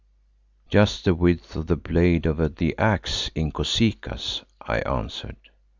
"Just 0.67 1.05
the 1.05 1.13
width 1.13 1.55
of 1.55 1.67
the 1.67 1.75
blade 1.75 2.25
of 2.25 2.55
the 2.55 2.75
axe, 2.79 3.29
Inkosikaas," 3.35 4.43
I 4.59 4.79
answered. 4.79 5.51